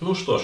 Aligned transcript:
Ну 0.00 0.14
что 0.14 0.38
ж, 0.38 0.42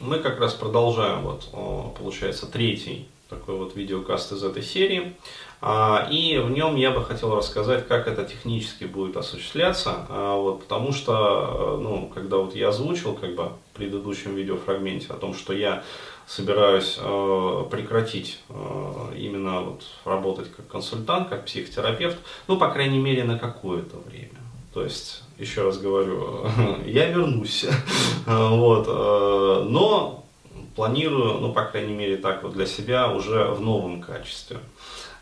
мы 0.00 0.20
как 0.20 0.40
раз 0.40 0.54
продолжаем, 0.54 1.20
вот, 1.20 1.94
получается, 1.98 2.46
третий 2.46 3.08
такой 3.28 3.56
вот 3.56 3.76
видеокаст 3.76 4.32
из 4.32 4.42
этой 4.42 4.62
серии. 4.62 5.14
А, 5.60 6.08
и 6.10 6.38
в 6.38 6.50
нем 6.50 6.76
я 6.76 6.92
бы 6.92 7.04
хотел 7.04 7.34
рассказать, 7.34 7.86
как 7.88 8.06
это 8.06 8.24
технически 8.24 8.84
будет 8.84 9.16
осуществляться, 9.16 10.06
а, 10.08 10.36
вот, 10.36 10.62
потому 10.62 10.92
что, 10.92 11.78
ну, 11.82 12.10
когда 12.14 12.38
вот 12.38 12.54
я 12.54 12.68
озвучил, 12.68 13.14
как 13.14 13.34
бы, 13.34 13.44
в 13.44 13.76
предыдущем 13.76 14.34
видеофрагменте 14.34 15.08
о 15.10 15.14
том, 15.14 15.34
что 15.34 15.52
я 15.52 15.82
собираюсь 16.26 16.96
э, 16.98 17.64
прекратить 17.70 18.40
э, 18.48 19.12
именно 19.16 19.60
вот 19.60 19.82
работать 20.04 20.50
как 20.56 20.66
консультант, 20.66 21.28
как 21.28 21.44
психотерапевт, 21.44 22.18
ну, 22.48 22.56
по 22.56 22.68
крайней 22.70 22.98
мере, 22.98 23.24
на 23.24 23.38
какое-то 23.38 23.98
время. 23.98 24.45
То 24.76 24.84
есть, 24.84 25.22
еще 25.38 25.62
раз 25.62 25.78
говорю, 25.78 26.44
я 26.84 27.08
вернусь, 27.08 27.64
вот, 28.26 28.86
э, 28.86 29.64
но 29.70 30.26
планирую, 30.74 31.40
ну, 31.40 31.54
по 31.54 31.64
крайней 31.64 31.94
мере, 31.94 32.18
так 32.18 32.42
вот 32.42 32.52
для 32.52 32.66
себя 32.66 33.10
уже 33.10 33.46
в 33.46 33.62
новом 33.62 34.02
качестве. 34.02 34.58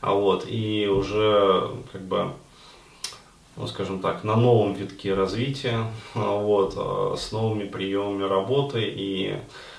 А 0.00 0.12
вот, 0.12 0.44
и 0.48 0.88
уже, 0.88 1.70
как 1.92 2.02
бы, 2.02 2.32
ну, 3.56 3.68
скажем 3.68 4.00
так, 4.00 4.24
на 4.24 4.34
новом 4.34 4.74
витке 4.74 5.14
развития, 5.14 5.86
вот, 6.14 6.74
э, 6.76 7.16
с 7.16 7.30
новыми 7.30 7.68
приемами 7.68 8.24
работы 8.24 8.82
и 8.84 9.36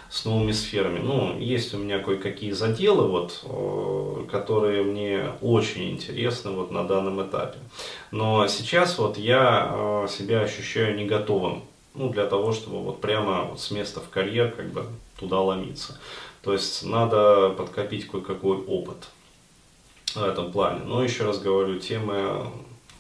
с 0.10 0.24
новыми 0.24 0.54
сферами. 0.54 1.00
Ну, 1.00 1.38
есть 1.38 1.74
у 1.74 1.78
меня 1.78 2.00
кое-какие 2.00 2.52
заделы, 2.52 3.10
вот, 3.10 3.44
э, 3.44 4.26
которые 4.32 4.84
мне 4.84 5.32
очень 5.42 5.92
интересны 5.92 6.52
вот 6.52 6.72
на 6.72 6.86
данном 6.86 7.22
этапе. 7.22 7.58
Но 8.12 8.48
сейчас 8.48 8.98
вот 8.98 9.18
я 9.18 9.72
э, 9.72 10.08
себя 10.10 10.42
ощущаю 10.42 10.96
не 10.96 11.06
готовым 11.06 11.64
ну, 11.94 12.10
для 12.10 12.26
того, 12.26 12.54
чтобы 12.54 12.82
вот 12.82 13.02
прямо 13.02 13.56
с 13.58 13.72
места 13.72 14.00
в 14.00 14.10
карьер 14.10 14.52
как 14.52 14.68
бы 14.70 14.86
туда 15.20 15.40
ломиться. 15.40 16.00
То 16.42 16.54
есть 16.54 16.84
надо 16.86 17.50
подкопить 17.50 18.08
кое-какой 18.08 18.58
опыт 18.58 19.08
в 20.14 20.24
этом 20.24 20.52
плане. 20.52 20.82
Но 20.86 21.04
еще 21.04 21.24
раз 21.24 21.40
говорю, 21.40 21.80
темы 21.80 22.48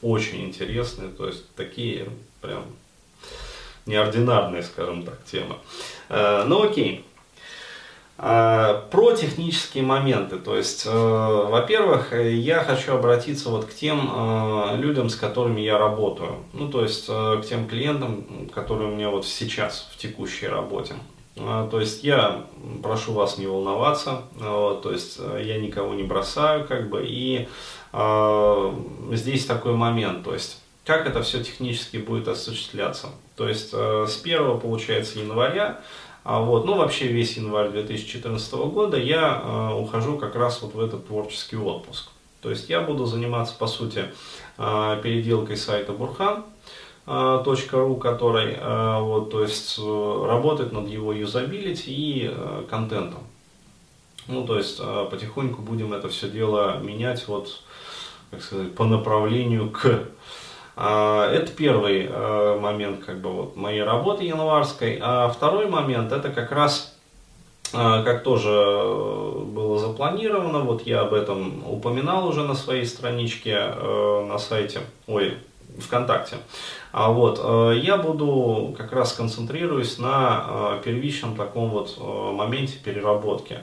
очень 0.01 0.45
интересные, 0.45 1.09
то 1.09 1.27
есть 1.27 1.53
такие 1.55 2.09
прям 2.41 2.63
неординарные, 3.85 4.63
скажем 4.63 5.03
так, 5.03 5.23
темы. 5.25 5.55
Э, 6.09 6.43
ну 6.45 6.63
окей. 6.63 7.05
Э, 8.17 8.81
про 8.91 9.13
технические 9.13 9.83
моменты. 9.83 10.37
То 10.37 10.55
есть, 10.55 10.85
э, 10.85 10.89
во-первых, 10.91 12.13
я 12.13 12.63
хочу 12.63 12.93
обратиться 12.93 13.49
вот 13.49 13.65
к 13.65 13.73
тем 13.73 14.09
людям, 14.79 15.09
с 15.09 15.15
которыми 15.15 15.61
я 15.61 15.77
работаю. 15.77 16.35
Ну, 16.53 16.69
то 16.69 16.83
есть, 16.83 17.07
к 17.07 17.41
тем 17.47 17.67
клиентам, 17.67 18.25
которые 18.53 18.89
у 18.89 18.95
меня 18.95 19.09
вот 19.09 19.25
сейчас 19.25 19.89
в 19.91 19.97
текущей 19.97 20.47
работе. 20.47 20.95
То 21.35 21.81
есть 21.81 22.05
я 22.05 22.45
прошу 22.81 23.11
вас 23.11 23.37
не 23.37 23.45
волноваться, 23.45 24.21
вот, 24.39 24.83
то 24.83 24.93
есть 24.93 25.19
я 25.19 25.59
никого 25.59 25.93
не 25.93 26.03
бросаю, 26.03 26.65
как 26.65 26.89
бы, 26.89 27.05
и 27.05 27.49
э, 27.91 28.73
здесь 29.11 29.45
такой 29.45 29.73
момент, 29.73 30.23
то 30.23 30.33
есть 30.33 30.61
как 30.85 31.07
это 31.07 31.23
все 31.23 31.43
технически 31.43 31.97
будет 31.97 32.27
осуществляться. 32.27 33.07
То 33.35 33.49
есть 33.49 33.71
э, 33.73 34.05
с 34.07 34.21
1 34.21 34.59
получается 34.59 35.19
января, 35.19 35.81
вот, 36.25 36.65
ну 36.65 36.75
вообще 36.75 37.07
весь 37.07 37.37
январь 37.37 37.69
2014 37.69 38.53
года 38.53 38.97
я 38.97 39.41
э, 39.43 39.73
ухожу 39.75 40.17
как 40.17 40.35
раз 40.35 40.61
вот 40.61 40.73
в 40.73 40.79
этот 40.79 41.05
творческий 41.05 41.55
отпуск. 41.55 42.09
То 42.41 42.49
есть 42.49 42.67
я 42.67 42.81
буду 42.81 43.05
заниматься 43.05 43.55
по 43.57 43.67
сути 43.67 44.05
э, 44.57 44.99
переделкой 45.03 45.55
сайта 45.55 45.93
Бурхан, 45.93 46.43
.ру, 47.05 47.95
который 47.97 48.57
вот, 48.59 49.29
то 49.29 49.43
есть 49.43 49.77
работает 49.77 50.71
над 50.71 50.89
его 50.89 51.13
юзабилити 51.13 51.91
и 51.91 52.31
контентом. 52.67 53.19
Ну, 54.27 54.43
то 54.43 54.57
есть 54.57 54.81
потихоньку 55.11 55.61
будем 55.61 55.93
это 55.93 56.09
все 56.09 56.27
дело 56.27 56.79
менять 56.79 57.27
вот, 57.27 57.61
как 58.31 58.41
сказать, 58.41 58.73
по 58.73 58.85
направлению 58.85 59.69
к 59.69 59.85
а, 59.85 60.07
это 60.75 61.51
первый 61.55 62.05
э, 62.09 62.59
момент 62.59 63.05
как 63.05 63.21
бы, 63.21 63.31
вот, 63.31 63.55
моей 63.55 63.81
работы 63.81 64.25
январской. 64.25 64.99
А 65.01 65.29
второй 65.29 65.67
момент 65.67 66.11
это 66.11 66.29
как 66.29 66.51
раз 66.51 66.97
э, 67.71 67.77
как 67.77 68.23
тоже 68.23 68.49
было 68.49 69.79
запланировано, 69.79 70.59
вот 70.59 70.81
я 70.85 71.01
об 71.01 71.13
этом 71.13 71.65
упоминал 71.65 72.27
уже 72.27 72.43
на 72.43 72.55
своей 72.55 72.85
страничке 72.85 73.55
э, 73.57 74.25
на 74.27 74.37
сайте, 74.37 74.81
ой, 75.07 75.37
ВКонтакте. 75.79 76.37
А 76.91 77.09
вот 77.11 77.37
я 77.75 77.97
буду 77.97 78.73
как 78.77 78.93
раз 78.93 79.11
концентрируюсь 79.11 79.97
на 79.97 80.79
первичном 80.85 81.35
таком 81.35 81.69
вот 81.69 81.97
моменте 81.99 82.77
переработки. 82.81 83.59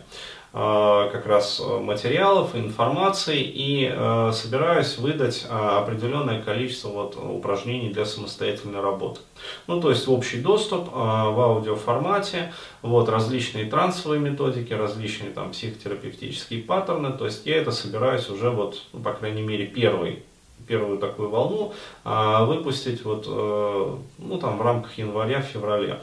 Э, 0.54 1.08
как 1.10 1.24
раз 1.24 1.62
материалов, 1.80 2.54
информации 2.54 3.40
и 3.40 3.90
э, 3.90 4.32
собираюсь 4.34 4.98
выдать 4.98 5.46
э, 5.48 5.54
определенное 5.54 6.42
количество 6.42 6.88
вот, 6.88 7.16
упражнений 7.16 7.88
для 7.88 8.04
самостоятельной 8.04 8.82
работы. 8.82 9.20
Ну, 9.66 9.80
то 9.80 9.88
есть 9.88 10.06
общий 10.08 10.42
доступ 10.42 10.92
в 10.92 11.40
аудиоформате, 11.40 12.52
вот, 12.82 13.08
различные 13.08 13.64
трансовые 13.64 14.20
методики, 14.20 14.74
различные 14.74 15.30
там 15.30 15.52
психотерапевтические 15.52 16.62
паттерны, 16.62 17.12
то 17.12 17.24
есть 17.24 17.46
я 17.46 17.56
это 17.56 17.70
собираюсь 17.70 18.28
уже 18.28 18.50
вот, 18.50 18.82
ну, 18.92 19.00
по 19.00 19.14
крайней 19.14 19.42
мере, 19.42 19.66
первый 19.66 20.22
первую 20.69 20.98
такую 20.98 21.28
волну 21.28 21.74
выпустить 22.04 23.04
вот, 23.04 23.26
ну, 23.26 24.38
там, 24.38 24.58
в 24.58 24.62
рамках 24.62 24.96
января-февраля. 24.96 26.02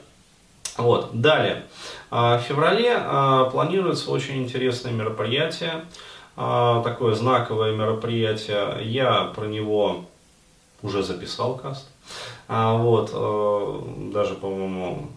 Вот. 0.79 1.09
Далее. 1.13 1.65
А, 2.09 2.37
в 2.37 2.41
феврале 2.41 2.95
а, 2.95 3.49
планируется 3.49 4.09
очень 4.11 4.41
интересное 4.41 4.93
мероприятие, 4.93 5.85
а, 6.37 6.81
такое 6.83 7.15
знаковое 7.15 7.75
мероприятие. 7.75 8.77
Я 8.83 9.25
про 9.35 9.45
него 9.45 10.05
уже 10.81 11.03
записал 11.03 11.55
каст. 11.57 11.87
Вот, 12.47 13.11
даже, 14.11 14.33
по-моему, 14.33 15.09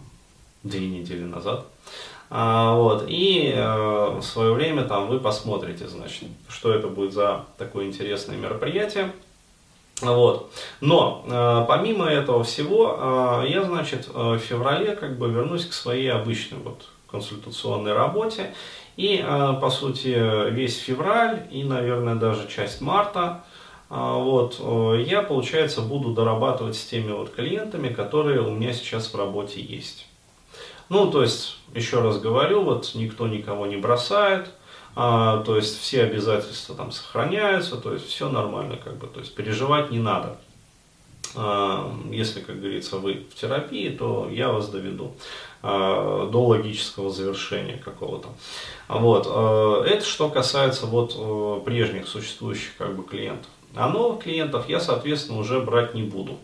две 0.61 0.87
недели 0.87 1.23
назад. 1.23 1.65
Вот, 2.29 3.05
и 3.07 3.51
в 3.55 4.21
свое 4.21 4.53
время 4.53 4.83
там 4.83 5.07
вы 5.07 5.19
посмотрите, 5.19 5.87
значит, 5.87 6.29
что 6.47 6.71
это 6.71 6.89
будет 6.89 7.13
за 7.13 7.45
такое 7.57 7.85
интересное 7.85 8.37
мероприятие. 8.37 9.11
Вот. 10.01 10.51
Но 10.81 11.23
э, 11.25 11.65
помимо 11.67 12.05
этого 12.05 12.43
всего, 12.43 13.43
э, 13.43 13.49
я, 13.49 13.63
значит, 13.63 14.09
э, 14.13 14.33
в 14.33 14.39
феврале 14.39 14.95
как 14.95 15.17
бы 15.17 15.29
вернусь 15.29 15.65
к 15.65 15.73
своей 15.73 16.11
обычной 16.11 16.59
вот 16.59 16.89
консультационной 17.09 17.93
работе. 17.93 18.53
И, 18.97 19.23
э, 19.23 19.53
по 19.61 19.69
сути, 19.69 20.51
весь 20.51 20.77
февраль 20.77 21.47
и, 21.51 21.63
наверное, 21.63 22.15
даже 22.15 22.47
часть 22.47 22.81
марта, 22.81 23.43
э, 23.89 23.95
вот, 23.95 24.57
э, 24.59 25.03
я, 25.07 25.21
получается, 25.21 25.81
буду 25.81 26.13
дорабатывать 26.13 26.75
с 26.75 26.85
теми 26.85 27.11
вот 27.11 27.33
клиентами, 27.33 27.89
которые 27.89 28.41
у 28.41 28.51
меня 28.51 28.73
сейчас 28.73 29.13
в 29.13 29.17
работе 29.17 29.61
есть. 29.61 30.07
Ну, 30.89 31.09
то 31.09 31.21
есть, 31.21 31.57
еще 31.73 32.01
раз 32.01 32.19
говорю, 32.19 32.63
вот 32.63 32.91
никто 32.93 33.27
никого 33.27 33.65
не 33.65 33.77
бросает, 33.77 34.49
а, 34.95 35.43
то 35.43 35.55
есть 35.55 35.79
все 35.79 36.03
обязательства 36.03 36.75
там 36.75 36.91
сохраняются, 36.91 37.77
то 37.77 37.93
есть 37.93 38.07
все 38.07 38.29
нормально, 38.29 38.77
как 38.77 38.97
бы, 38.97 39.07
то 39.07 39.19
есть 39.19 39.33
переживать 39.35 39.91
не 39.91 39.99
надо. 39.99 40.37
А, 41.35 41.91
если, 42.11 42.41
как 42.41 42.59
говорится, 42.59 42.97
вы 42.97 43.25
в 43.29 43.35
терапии, 43.35 43.89
то 43.89 44.29
я 44.29 44.51
вас 44.51 44.69
доведу 44.69 45.13
а, 45.61 46.27
до 46.29 46.45
логического 46.45 47.09
завершения 47.09 47.77
какого-то. 47.77 48.29
Вот. 48.87 49.27
А, 49.27 49.83
это 49.83 50.05
что 50.05 50.29
касается 50.29 50.85
вот 50.85 51.15
э, 51.17 51.65
прежних 51.65 52.07
существующих 52.07 52.75
как 52.77 52.95
бы 52.95 53.03
клиентов. 53.03 53.49
А 53.75 53.89
новых 53.89 54.23
клиентов 54.23 54.69
я, 54.69 54.79
соответственно, 54.79 55.39
уже 55.39 55.59
брать 55.59 55.95
не 55.95 56.03
буду. 56.03 56.37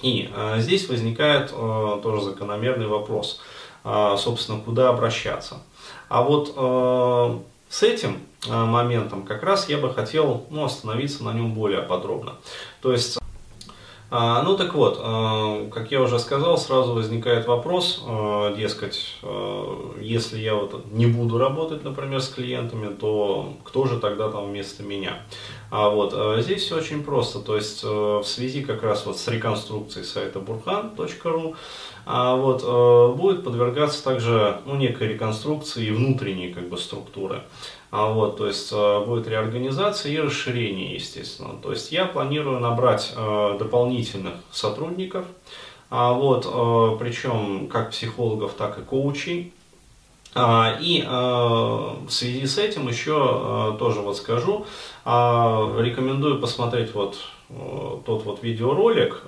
И 0.00 0.30
а, 0.34 0.58
здесь 0.60 0.88
возникает 0.88 1.50
а, 1.52 2.00
тоже 2.00 2.22
закономерный 2.22 2.86
вопрос, 2.86 3.40
а, 3.84 4.16
собственно, 4.16 4.60
куда 4.60 4.88
обращаться. 4.88 5.58
А 6.08 6.22
вот 6.22 6.54
а, 6.56 7.42
с 7.76 7.82
этим 7.82 8.22
э, 8.48 8.64
моментом 8.64 9.26
как 9.26 9.42
раз 9.42 9.68
я 9.68 9.76
бы 9.76 9.92
хотел 9.92 10.46
ну, 10.48 10.64
остановиться 10.64 11.22
на 11.22 11.34
нем 11.34 11.52
более 11.52 11.82
подробно. 11.82 12.36
То 12.80 12.90
есть, 12.90 13.18
ну 14.10 14.56
так 14.56 14.74
вот, 14.74 15.00
э, 15.02 15.70
как 15.72 15.90
я 15.90 16.00
уже 16.00 16.18
сказал, 16.18 16.58
сразу 16.58 16.92
возникает 16.92 17.46
вопрос, 17.46 18.04
дескать, 18.56 19.16
если 20.00 20.38
я 20.38 20.54
вот 20.54 20.84
не 20.92 21.06
буду 21.06 21.38
работать, 21.38 21.82
например, 21.84 22.20
с 22.20 22.28
клиентами, 22.28 22.94
то 22.94 23.54
кто 23.64 23.86
же 23.86 23.98
тогда 23.98 24.30
там 24.30 24.46
вместо 24.46 24.82
меня? 24.82 25.22
А 25.70 25.88
вот 25.90 26.14
здесь 26.42 26.62
все 26.62 26.76
очень 26.76 27.02
просто, 27.02 27.40
то 27.40 27.56
есть 27.56 27.82
в 27.82 28.24
связи 28.24 28.62
как 28.62 28.82
раз 28.82 29.04
вот 29.06 29.18
с 29.18 29.26
реконструкцией 29.28 30.06
сайта 30.06 30.38
burhan.ru 30.38 31.56
а 32.08 32.36
вот, 32.36 33.16
будет 33.16 33.42
подвергаться 33.42 34.04
также 34.04 34.60
ну, 34.64 34.76
некой 34.76 35.08
реконструкции 35.08 35.90
внутренней 35.90 36.52
как 36.52 36.68
бы, 36.68 36.78
структуры. 36.78 37.42
А 37.98 38.12
вот, 38.12 38.36
то 38.36 38.46
есть 38.46 38.68
э, 38.72 39.04
будет 39.06 39.26
реорганизация 39.26 40.12
и 40.12 40.18
расширение, 40.18 40.96
естественно. 40.96 41.54
То 41.62 41.70
есть 41.70 41.92
я 41.92 42.04
планирую 42.04 42.60
набрать 42.60 43.14
э, 43.16 43.56
дополнительных 43.58 44.34
сотрудников, 44.52 45.24
а, 45.88 46.12
вот, 46.12 46.44
э, 46.44 46.96
причем 46.98 47.68
как 47.68 47.92
психологов, 47.92 48.52
так 48.52 48.78
и 48.78 48.82
коучей. 48.82 49.54
А, 50.34 50.76
и 50.78 51.02
в 51.02 52.10
связи 52.10 52.44
с 52.44 52.58
этим 52.58 52.88
еще 52.88 53.74
тоже 53.78 54.00
вот 54.00 54.18
скажу, 54.18 54.66
рекомендую 55.06 56.38
посмотреть 56.38 56.92
вот 56.92 57.16
тот 58.04 58.26
вот 58.26 58.42
видеоролик, 58.42 59.22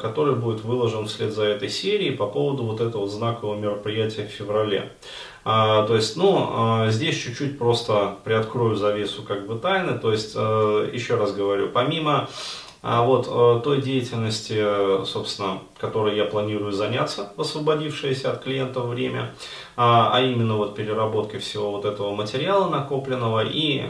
который 0.00 0.36
будет 0.36 0.64
выложен 0.64 1.06
вслед 1.06 1.34
за 1.34 1.44
этой 1.44 1.68
серией 1.68 2.12
по 2.12 2.26
поводу 2.26 2.62
вот 2.62 2.80
этого 2.80 3.06
знакового 3.06 3.56
мероприятия 3.56 4.26
в 4.26 4.30
феврале. 4.30 4.90
А, 5.44 5.86
то 5.86 5.94
есть, 5.94 6.16
ну, 6.16 6.48
а, 6.50 6.90
здесь 6.90 7.18
чуть-чуть 7.18 7.58
просто 7.58 8.16
приоткрою 8.24 8.76
завесу 8.76 9.22
как 9.22 9.46
бы 9.46 9.56
тайны. 9.56 9.98
То 9.98 10.10
есть, 10.10 10.32
а, 10.36 10.90
еще 10.90 11.16
раз 11.16 11.32
говорю, 11.32 11.68
помимо 11.68 12.28
вот 12.82 13.64
той 13.64 13.80
деятельности, 13.80 14.62
собственно, 15.06 15.60
которой 15.78 16.18
я 16.18 16.26
планирую 16.26 16.70
заняться 16.70 17.32
освободившееся 17.38 18.30
от 18.30 18.42
клиентов 18.42 18.84
время, 18.84 19.34
а 19.74 20.20
именно 20.20 20.56
вот 20.58 20.74
переработкой 20.74 21.40
всего 21.40 21.70
вот 21.70 21.86
этого 21.86 22.14
материала 22.14 22.68
накопленного 22.68 23.42
и 23.42 23.84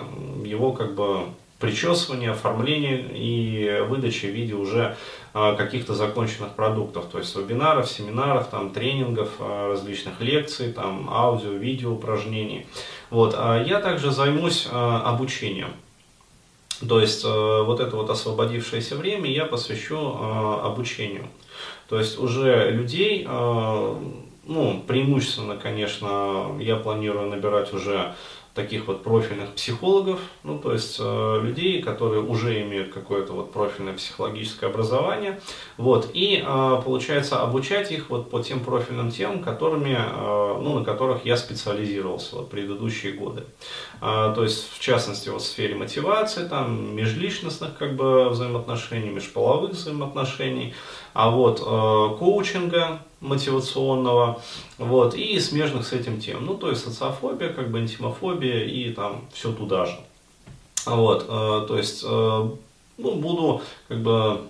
его 0.44 0.70
как 0.70 0.94
бы 0.94 1.22
причесывания, 1.64 2.32
оформления 2.32 3.06
и 3.12 3.80
выдачи 3.88 4.26
в 4.26 4.30
виде 4.30 4.54
уже 4.54 4.96
а, 5.32 5.54
каких-то 5.54 5.94
законченных 5.94 6.50
продуктов, 6.50 7.06
то 7.06 7.18
есть 7.18 7.34
вебинаров, 7.34 7.88
семинаров, 7.88 8.48
там, 8.48 8.70
тренингов, 8.70 9.30
а, 9.38 9.68
различных 9.68 10.20
лекций, 10.20 10.72
там, 10.72 11.08
аудио, 11.10 11.52
видео 11.52 11.92
упражнений. 11.92 12.66
Вот. 13.10 13.34
А 13.36 13.62
я 13.62 13.80
также 13.80 14.10
займусь 14.10 14.68
обучением. 14.70 15.70
То 16.86 17.00
есть 17.00 17.24
вот 17.24 17.80
это 17.80 17.96
вот 17.96 18.10
освободившееся 18.10 18.96
время 18.96 19.30
я 19.30 19.46
посвящу 19.46 19.96
обучению. 19.96 21.28
То 21.88 21.98
есть 21.98 22.18
уже 22.18 22.70
людей, 22.72 23.24
ну, 23.24 24.82
преимущественно, 24.86 25.56
конечно, 25.56 26.56
я 26.60 26.76
планирую 26.76 27.30
набирать 27.30 27.72
уже 27.72 28.14
таких 28.54 28.86
вот 28.86 29.02
профильных 29.02 29.52
психологов, 29.54 30.20
ну 30.44 30.58
то 30.58 30.72
есть 30.72 30.98
э, 31.00 31.40
людей, 31.42 31.82
которые 31.82 32.22
уже 32.22 32.62
имеют 32.62 32.92
какое-то 32.92 33.32
вот 33.32 33.52
профильное 33.52 33.94
психологическое 33.94 34.66
образование, 34.66 35.40
вот, 35.76 36.10
и 36.14 36.40
э, 36.44 36.82
получается 36.84 37.42
обучать 37.42 37.90
их 37.90 38.10
вот 38.10 38.30
по 38.30 38.40
тем 38.40 38.60
профильным 38.60 39.10
темам, 39.10 39.42
которыми, 39.42 39.96
э, 39.98 40.60
ну, 40.62 40.78
на 40.78 40.84
которых 40.84 41.24
я 41.24 41.36
специализировался 41.36 42.36
вот 42.36 42.50
предыдущие 42.50 43.14
годы. 43.14 43.42
Э, 44.00 44.32
то 44.34 44.44
есть 44.44 44.72
в 44.72 44.78
частности 44.78 45.30
вот 45.30 45.42
в 45.42 45.46
сфере 45.46 45.74
мотивации, 45.74 46.46
там, 46.46 46.94
межличностных 46.94 47.76
как 47.76 47.96
бы 47.96 48.28
взаимоотношений, 48.28 49.10
межполовых 49.10 49.72
взаимоотношений, 49.72 50.74
а 51.12 51.30
вот 51.30 51.60
э, 51.60 52.18
коучинга, 52.18 53.00
мотивационного, 53.24 54.40
вот, 54.78 55.14
и 55.14 55.40
смежных 55.40 55.86
с 55.86 55.92
этим 55.92 56.20
тем. 56.20 56.44
Ну, 56.44 56.54
то 56.54 56.70
есть 56.70 56.84
социофобия, 56.84 57.48
как 57.52 57.70
бы 57.70 57.80
интимофобия 57.80 58.64
и 58.64 58.90
там 58.90 59.24
все 59.32 59.52
туда 59.52 59.86
же. 59.86 59.98
Вот, 60.86 61.24
э, 61.28 61.66
то 61.66 61.76
есть, 61.76 62.04
э, 62.04 62.48
ну, 62.98 63.14
буду 63.14 63.62
как 63.88 64.00
бы 64.02 64.42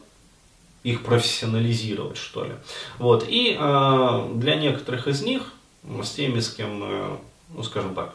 их 0.82 1.02
профессионализировать, 1.02 2.16
что 2.16 2.44
ли. 2.44 2.52
Вот, 2.98 3.24
и 3.26 3.56
э, 3.58 4.28
для 4.34 4.56
некоторых 4.56 5.08
из 5.08 5.22
них, 5.22 5.52
с 6.02 6.10
теми, 6.10 6.40
с 6.40 6.50
кем, 6.50 6.82
э, 6.82 7.16
ну, 7.54 7.62
скажем 7.62 7.94
так, 7.94 8.14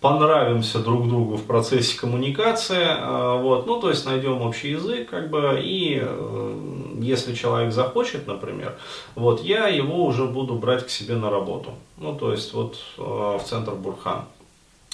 понравимся 0.00 0.78
друг 0.78 1.08
другу 1.08 1.36
в 1.36 1.44
процессе 1.44 1.98
коммуникации, 1.98 2.86
э, 2.86 3.40
вот, 3.40 3.66
ну, 3.66 3.80
то 3.80 3.90
есть 3.90 4.06
найдем 4.06 4.40
общий 4.40 4.70
язык, 4.70 5.10
как 5.10 5.30
бы, 5.30 5.60
и 5.62 6.00
э, 6.02 6.98
если 7.00 7.34
человек 7.34 7.72
захочет, 7.72 8.26
например, 8.26 8.76
вот, 9.14 9.42
я 9.42 9.68
его 9.68 10.04
уже 10.04 10.24
буду 10.24 10.54
брать 10.54 10.86
к 10.86 10.90
себе 10.90 11.16
на 11.16 11.30
работу, 11.30 11.72
ну, 11.98 12.16
то 12.16 12.32
есть 12.32 12.54
вот 12.54 12.78
э, 12.96 13.02
в 13.02 13.42
центр 13.44 13.72
Бурхан. 13.72 14.24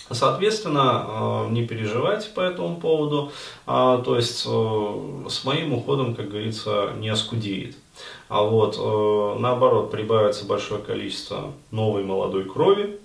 Соответственно, 0.08 1.48
не 1.50 1.66
переживайте 1.66 2.28
по 2.28 2.40
этому 2.40 2.76
поводу, 2.76 3.32
то 3.64 4.14
есть 4.14 4.38
с 4.38 5.44
моим 5.44 5.72
уходом, 5.72 6.14
как 6.14 6.28
говорится, 6.28 6.92
не 6.96 7.08
оскудеет. 7.08 7.74
А 8.28 8.42
вот 8.42 8.76
э, 8.78 9.38
наоборот 9.38 9.90
прибавится 9.90 10.46
большое 10.46 10.80
количество 10.82 11.52
новой 11.70 12.02
молодой 12.02 12.44
крови, 12.44 12.98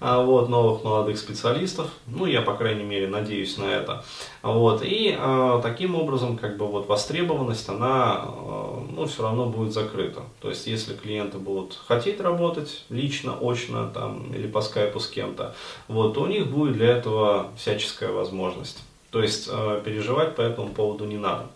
а 0.00 0.22
вот 0.22 0.48
новых 0.50 0.84
молодых 0.84 1.18
специалистов. 1.18 1.88
Ну, 2.06 2.26
я, 2.26 2.42
по 2.42 2.54
крайней 2.54 2.84
мере, 2.84 3.08
надеюсь 3.08 3.56
на 3.56 3.64
это. 3.64 4.04
Вот, 4.42 4.82
и 4.82 5.16
э, 5.18 5.60
таким 5.62 5.94
образом, 5.94 6.36
как 6.36 6.58
бы 6.58 6.66
вот 6.66 6.88
востребованность, 6.88 7.68
она, 7.68 8.26
э, 8.26 8.78
ну, 8.92 9.06
все 9.06 9.22
равно 9.22 9.46
будет 9.46 9.72
закрыта. 9.72 10.22
То 10.40 10.50
есть, 10.50 10.66
если 10.66 10.94
клиенты 10.94 11.38
будут 11.38 11.78
хотеть 11.86 12.20
работать 12.20 12.84
лично, 12.90 13.36
очно, 13.40 13.90
там, 13.92 14.32
или 14.34 14.46
по 14.46 14.60
скайпу 14.60 15.00
с 15.00 15.08
кем-то, 15.08 15.54
вот, 15.88 16.14
то 16.14 16.22
у 16.22 16.26
них 16.26 16.48
будет 16.48 16.74
для 16.74 16.88
этого 16.88 17.48
всяческая 17.56 18.10
возможность. 18.10 18.82
То 19.10 19.22
есть, 19.22 19.48
э, 19.50 19.80
переживать 19.82 20.36
по 20.36 20.42
этому 20.42 20.68
поводу 20.68 21.06
не 21.06 21.16
надо. 21.16 21.46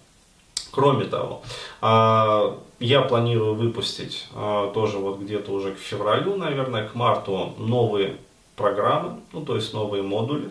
Кроме 0.72 1.04
того, 1.04 1.42
а, 1.80 2.58
я 2.78 3.02
планирую 3.02 3.54
выпустить 3.54 4.28
а, 4.34 4.70
тоже 4.72 4.98
вот 4.98 5.18
где-то 5.18 5.50
уже 5.50 5.72
к 5.72 5.78
февралю, 5.78 6.36
наверное, 6.36 6.86
к 6.86 6.94
марту 6.94 7.54
новые 7.58 8.16
программы, 8.54 9.20
ну 9.32 9.44
то 9.44 9.56
есть 9.56 9.72
новые 9.72 10.02
модули 10.02 10.50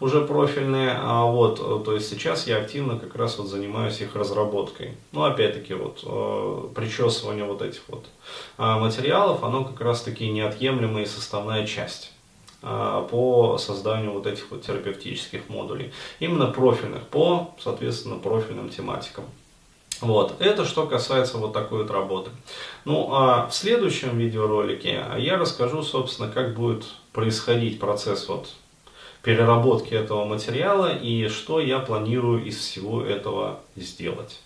уже 0.00 0.22
профильные, 0.22 0.98
а 0.98 1.26
вот, 1.26 1.84
то 1.84 1.92
есть 1.92 2.08
сейчас 2.08 2.46
я 2.46 2.56
активно 2.56 2.98
как 2.98 3.14
раз 3.14 3.38
вот 3.38 3.48
занимаюсь 3.48 4.00
их 4.00 4.16
разработкой. 4.16 4.96
Ну 5.12 5.24
опять-таки 5.24 5.74
вот 5.74 6.00
причесывание 6.74 7.44
вот 7.44 7.60
этих 7.60 7.82
вот 7.88 8.06
материалов, 8.56 9.44
оно 9.44 9.64
как 9.64 9.78
раз 9.82 10.00
таки 10.00 10.30
неотъемлемая 10.30 11.04
составная 11.04 11.66
часть 11.66 12.12
по 12.62 13.58
созданию 13.58 14.12
вот 14.12 14.26
этих 14.26 14.50
вот 14.50 14.62
терапевтических 14.62 15.50
модулей, 15.50 15.92
именно 16.18 16.46
профильных, 16.46 17.08
по, 17.08 17.54
соответственно, 17.58 18.16
профильным 18.16 18.70
тематикам. 18.70 19.24
Вот, 20.00 20.36
это 20.40 20.64
что 20.64 20.86
касается 20.86 21.36
вот 21.36 21.52
такой 21.52 21.82
вот 21.82 21.90
работы. 21.90 22.30
Ну, 22.84 23.10
а 23.12 23.46
в 23.46 23.54
следующем 23.54 24.16
видеоролике 24.16 25.04
я 25.18 25.36
расскажу, 25.36 25.82
собственно, 25.82 26.30
как 26.30 26.54
будет 26.54 26.84
происходить 27.12 27.78
процесс 27.78 28.26
вот 28.28 28.54
переработки 29.22 29.92
этого 29.92 30.24
материала 30.24 30.96
и 30.96 31.28
что 31.28 31.60
я 31.60 31.78
планирую 31.78 32.44
из 32.44 32.56
всего 32.56 33.02
этого 33.02 33.60
сделать. 33.76 34.40